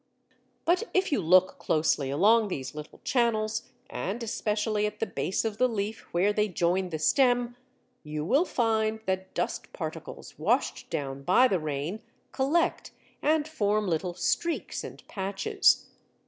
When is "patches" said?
15.07-15.89